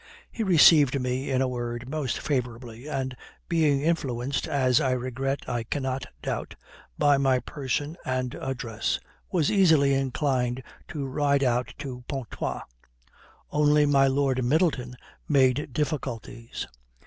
He 0.31 0.41
received 0.41 0.99
me, 0.99 1.29
in 1.29 1.43
a 1.43 1.47
word, 1.47 1.87
most 1.87 2.17
favourably, 2.17 2.87
and 2.87 3.15
being 3.47 3.81
influenced, 3.81 4.47
as 4.47 4.81
I 4.81 4.93
regret 4.93 5.47
I 5.47 5.61
cannot 5.61 6.07
doubt, 6.23 6.55
by 6.97 7.19
my 7.19 7.37
person 7.37 7.95
and 8.03 8.33
address, 8.33 8.99
was 9.31 9.51
easily 9.51 9.93
inclined 9.93 10.63
to 10.87 11.05
ride 11.05 11.43
out 11.43 11.75
to 11.77 12.03
Pontoise. 12.07 12.63
Only 13.51 13.85
my 13.85 14.07
Lord 14.07 14.43
Middleton 14.43 14.95
made 15.29 15.71
difficulties. 15.71 16.65